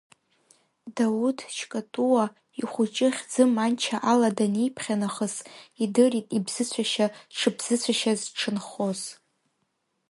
[0.95, 2.25] Дауҭ Чкатууа,
[2.59, 5.35] ихәыҷы хьӡы Манча ала даниԥхьа нахыс,
[5.83, 9.01] идырит ибзыцәашьа дшыбзыцәашьаз дшынхоз.